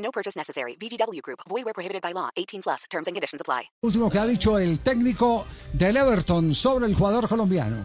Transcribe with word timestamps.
No 0.00 0.10
purchase 0.10 0.36
necessary. 0.36 0.76
VGW 0.76 1.22
Group. 1.22 1.40
Void 1.48 1.64
where 1.64 1.74
prohibited 1.74 2.02
by 2.02 2.12
law. 2.12 2.30
18 2.36 2.62
plus. 2.62 2.84
Terms 2.90 3.06
and 3.06 3.14
conditions 3.14 3.40
apply. 3.40 3.70
Último 3.82 4.10
que 4.10 4.18
ha 4.18 4.26
dicho 4.26 4.58
el 4.58 4.80
técnico 4.80 5.46
del 5.72 5.96
Everton 5.96 6.54
sobre 6.54 6.86
el 6.86 6.94
jugador 6.94 7.28
colombiano. 7.28 7.84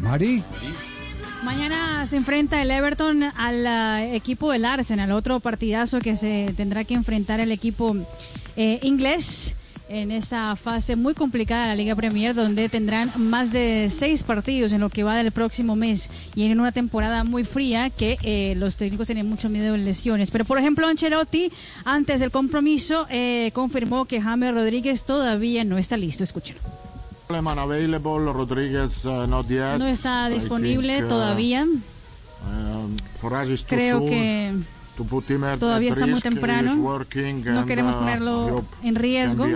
Mari. 0.00 0.44
Mañana 1.42 2.06
se 2.06 2.16
enfrenta 2.16 2.60
el 2.60 2.70
Everton 2.70 3.22
al 3.22 3.64
uh, 3.64 4.14
equipo 4.14 4.50
del 4.50 4.64
Arsenal, 4.64 5.12
otro 5.12 5.40
partidazo 5.40 6.00
que 6.00 6.16
se 6.16 6.52
tendrá 6.56 6.84
que 6.84 6.94
enfrentar 6.94 7.40
el 7.40 7.52
equipo 7.52 7.96
eh, 8.56 8.80
inglés 8.82 9.54
en 9.88 10.10
esta 10.10 10.54
fase 10.56 10.96
muy 10.96 11.14
complicada 11.14 11.62
de 11.62 11.68
la 11.68 11.74
Liga 11.74 11.94
Premier, 11.94 12.34
donde 12.34 12.68
tendrán 12.68 13.10
más 13.16 13.52
de 13.52 13.88
seis 13.90 14.22
partidos 14.22 14.72
en 14.72 14.80
lo 14.80 14.90
que 14.90 15.02
va 15.02 15.16
del 15.16 15.32
próximo 15.32 15.76
mes 15.76 16.10
y 16.34 16.44
en 16.44 16.60
una 16.60 16.72
temporada 16.72 17.24
muy 17.24 17.44
fría 17.44 17.90
que 17.90 18.18
eh, 18.22 18.54
los 18.56 18.76
técnicos 18.76 19.06
tienen 19.06 19.28
mucho 19.28 19.48
miedo 19.48 19.72
de 19.72 19.78
lesiones. 19.78 20.30
Pero, 20.30 20.44
por 20.44 20.58
ejemplo, 20.58 20.86
Ancelotti, 20.86 21.50
antes 21.84 22.20
del 22.20 22.30
compromiso, 22.30 23.06
eh, 23.10 23.50
confirmó 23.54 24.04
que 24.04 24.20
James 24.20 24.54
Rodríguez 24.54 25.04
todavía 25.04 25.64
no 25.64 25.78
está 25.78 25.96
listo. 25.96 26.24
Escúchenlo. 26.24 26.60
No 29.78 29.86
está 29.86 30.28
disponible 30.28 31.02
todavía. 31.02 31.66
Creo 33.66 34.00
que 34.00 34.52
todavía 35.58 35.90
está 35.90 36.06
muy 36.06 36.20
temprano. 36.20 36.74
No 37.54 37.66
queremos 37.66 37.94
ponerlo 37.94 38.64
en 38.82 38.94
riesgo. 38.94 39.46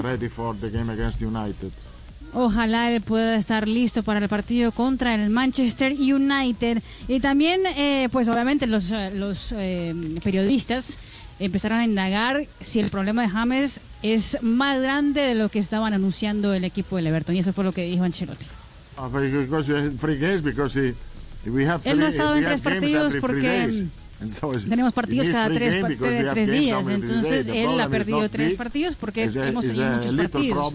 Ojalá 2.34 2.90
él 2.90 3.02
pueda 3.02 3.36
estar 3.36 3.68
listo 3.68 4.02
para 4.02 4.18
el 4.18 4.28
partido 4.28 4.72
contra 4.72 5.14
el 5.14 5.28
Manchester 5.28 5.92
United. 5.92 6.82
Y 7.06 7.20
también, 7.20 7.60
eh, 7.76 8.08
pues 8.10 8.28
obviamente 8.28 8.66
los, 8.66 8.90
los 9.14 9.52
eh, 9.54 9.94
periodistas 10.24 10.98
empezaron 11.38 11.78
a 11.80 11.84
indagar 11.84 12.46
si 12.60 12.80
el 12.80 12.88
problema 12.88 13.22
de 13.22 13.28
James 13.28 13.80
es 14.02 14.38
más 14.42 14.80
grande 14.80 15.20
de 15.22 15.34
lo 15.34 15.48
que 15.50 15.58
estaban 15.58 15.92
anunciando 15.92 16.54
el 16.54 16.64
equipo 16.64 16.96
del 16.96 17.08
Everton. 17.08 17.36
Y 17.36 17.40
eso 17.40 17.52
fue 17.52 17.64
lo 17.64 17.72
que 17.72 17.82
dijo 17.82 18.04
Ancelotti. 18.04 18.46
Él 21.84 21.98
no 21.98 22.06
ha 22.06 22.08
estado 22.08 22.36
en 22.36 22.44
tres 22.44 22.60
partidos 22.60 23.16
porque 23.20 23.86
tenemos 24.68 24.92
partidos 24.92 25.28
cada 25.28 25.48
tres, 25.50 25.84
tres 26.32 26.50
días. 26.50 26.86
Entonces 26.88 27.46
él 27.46 27.80
ha 27.80 27.88
perdido 27.88 28.28
tres 28.28 28.54
partidos 28.54 28.94
porque 28.96 29.24
hemos 29.24 29.66
tenido 29.66 29.90
muchos 29.96 30.14
partidos. 30.14 30.72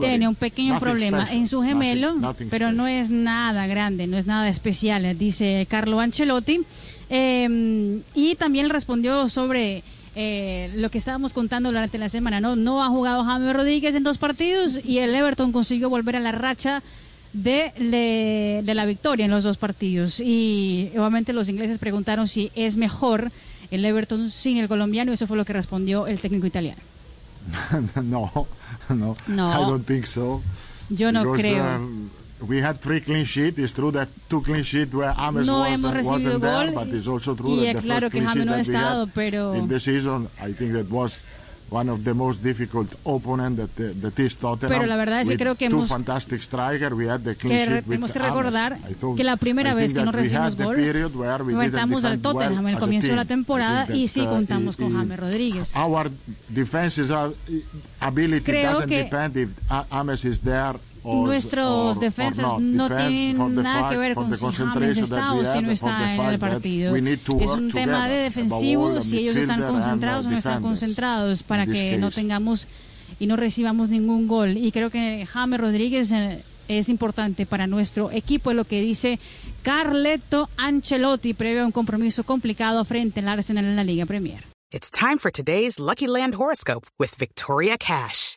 Tiene 0.00 0.28
un 0.28 0.36
pequeño 0.36 0.78
problema 0.78 1.26
en 1.32 1.48
su 1.48 1.62
gemelo, 1.62 2.16
pero 2.50 2.72
no 2.72 2.86
es 2.86 3.10
nada 3.10 3.66
grande, 3.66 4.06
no 4.06 4.16
es 4.16 4.26
nada 4.26 4.48
especial, 4.48 5.18
dice 5.18 5.66
Carlo 5.68 6.00
Ancelotti. 6.00 6.60
Eh, 7.08 8.00
y 8.14 8.34
también 8.34 8.68
respondió 8.68 9.28
sobre 9.28 9.84
eh, 10.18 10.72
lo 10.76 10.90
que 10.90 10.96
estábamos 10.96 11.34
contando 11.34 11.68
durante 11.68 11.98
la 11.98 12.08
semana. 12.08 12.40
No, 12.40 12.56
no 12.56 12.82
ha 12.82 12.88
jugado 12.88 13.22
James 13.22 13.54
Rodríguez 13.54 13.94
en 13.94 14.02
dos 14.02 14.16
partidos 14.16 14.80
y 14.82 14.98
el 14.98 15.14
Everton 15.14 15.52
consiguió 15.52 15.90
volver 15.90 16.16
a 16.16 16.20
la 16.20 16.32
racha 16.32 16.82
de, 17.36 17.72
de, 17.78 18.62
de, 18.64 18.74
la 18.74 18.84
victoria 18.84 19.24
en 19.24 19.30
los 19.30 19.44
dos 19.44 19.58
partidos. 19.58 20.20
Y 20.20 20.90
obviamente 20.96 21.32
los 21.32 21.48
ingleses 21.48 21.78
preguntaron 21.78 22.28
si 22.28 22.50
es 22.54 22.76
mejor 22.76 23.30
el 23.70 23.84
Everton 23.84 24.30
sin 24.30 24.58
el 24.58 24.68
colombiano 24.68 25.10
y 25.10 25.14
eso 25.14 25.26
fue 25.26 25.36
lo 25.36 25.44
que 25.44 25.52
respondió 25.52 26.06
el 26.06 26.18
técnico 26.18 26.46
italiano. 26.46 26.80
no, 28.02 28.46
no, 28.88 29.16
no, 29.28 29.52
I 29.52 29.70
don't 29.70 29.86
think 29.86 30.06
so. 30.06 30.42
Yo 30.88 31.12
no 31.12 31.22
Because, 31.22 31.42
creo. 31.42 31.76
Um, 31.76 32.10
we 32.48 32.60
had 32.60 32.80
three 32.80 33.00
clean 33.00 33.24
sheets. 33.24 33.58
It's 33.58 33.72
true 33.72 33.92
that 33.92 34.08
two 34.28 34.42
clean 34.42 34.64
sheets 34.64 34.92
where 34.92 35.14
James 35.14 35.46
no 35.46 35.60
wasn't, 35.60 35.72
hemos 35.72 35.94
recibido 35.94 36.10
wasn't 36.10 36.40
gol 36.42 36.64
there, 36.66 36.72
but 36.72 36.88
it's 36.88 37.06
also 37.06 37.34
true 37.34 37.56
y 37.56 37.66
that 37.66 37.76
the 37.76 37.82
claro 37.82 38.00
first 38.00 38.12
que 38.12 38.20
clean 38.20 38.34
James 38.34 38.36
sheet 38.36 38.46
no 38.46 38.52
ha 38.52 38.60
estado, 38.60 39.10
pero 39.14 39.54
in 39.54 39.68
the 39.68 39.80
season, 39.80 40.28
I 40.40 40.52
think 40.52 40.72
that 40.72 40.90
was 40.90 41.24
one 41.68 41.90
of 41.90 42.04
the 42.04 42.14
most 42.14 42.42
difficult 42.44 42.94
opponent 43.04 43.56
that, 43.56 43.70
uh, 43.80 43.92
that 44.00 44.18
is 44.20 44.36
Tottenham. 44.38 44.68
Pero 44.72 44.86
la 44.86 44.96
verdad 44.96 45.20
es 45.22 45.28
que 45.28 45.36
creo 45.36 45.56
que 45.56 45.68
two 45.68 45.78
hemos- 45.78 45.88
fantastic 45.88 46.40
striker, 46.42 46.94
we 46.94 47.08
had 47.10 47.20
the 47.20 47.34
clean 47.34 47.68
que 47.68 47.82
tenemos 47.82 48.12
que 48.12 48.18
recordar 48.20 48.78
que 49.16 49.24
la 49.24 49.36
primera 49.36 49.72
I 49.72 49.74
vez 49.74 49.92
que 49.92 49.98
no 50.04 50.12
that 50.12 50.20
recibimos 50.22 50.56
gol 50.56 50.76
period 50.76 51.14
where 51.16 51.42
we 51.42 51.52
didn't 51.52 51.64
enfrentamos 51.64 52.04
al 52.04 52.18
Tottenham 52.20 52.64
well 52.64 52.68
el 52.68 52.74
as 52.74 52.76
a 52.76 52.80
comienzo 52.80 53.08
de 53.08 53.16
la 53.16 53.24
temporada 53.24 53.86
think 53.86 53.96
y 53.98 54.06
that, 54.06 54.12
sí 54.14 54.20
uh, 54.20 54.26
contamos 54.28 54.76
con 54.76 54.92
James 54.92 55.18
Rodríguez. 55.18 55.74
Our 55.76 56.10
defenses 56.48 57.10
are, 57.10 57.32
ability 58.00 58.44
Creo 58.44 58.72
doesn't 58.74 58.88
que 58.88 58.98
depend 59.04 59.36
if 59.36 59.50
A- 59.68 59.86
James 59.90 60.24
is 60.24 60.40
there 60.42 60.78
Nuestros 61.06 62.00
defensas 62.00 62.58
no 62.58 62.88
tienen 62.88 63.54
nada 63.54 63.90
que 63.90 63.96
ver 63.96 64.14
con 64.14 64.36
si 64.36 64.46
James 64.46 64.98
está 64.98 65.34
o 65.34 65.44
si 65.44 65.60
no 65.60 65.70
está 65.70 66.14
en 66.14 66.20
el 66.22 66.38
partido. 66.38 66.96
Es 66.96 67.50
un 67.50 67.70
tema 67.70 68.08
de 68.08 68.16
defensivo, 68.16 69.00
si 69.02 69.18
ellos 69.18 69.36
están 69.36 69.62
concentrados 69.62 70.26
o 70.26 70.30
no 70.30 70.38
están 70.38 70.62
concentrados 70.62 71.42
para 71.42 71.66
que 71.66 71.96
no 71.98 72.10
tengamos 72.10 72.68
y 73.18 73.26
no 73.26 73.36
recibamos 73.36 73.88
ningún 73.88 74.26
gol. 74.26 74.56
Y 74.56 74.72
creo 74.72 74.90
que 74.90 75.26
James 75.26 75.60
Rodríguez 75.60 76.10
eh, 76.12 76.42
es 76.68 76.88
importante 76.88 77.46
para 77.46 77.66
nuestro 77.66 78.10
equipo, 78.10 78.50
es 78.50 78.56
lo 78.56 78.64
que 78.64 78.80
dice 78.80 79.18
Carleto 79.62 80.48
Ancelotti 80.56 81.34
previo 81.34 81.62
a 81.62 81.66
un 81.66 81.72
compromiso 81.72 82.24
complicado 82.24 82.84
frente 82.84 83.20
al 83.20 83.28
Arsenal 83.28 83.64
en 83.64 83.76
la 83.76 83.84
Liga 83.84 84.06
Premier. 84.06 84.42
It's 84.72 84.90
time 84.90 85.18
for 85.18 85.30
today's 85.30 85.78
Lucky 85.78 86.08
Land 86.08 86.34
horoscope 86.34 86.86
with 86.98 87.14
Victoria 87.16 87.76
Cash. 87.78 88.36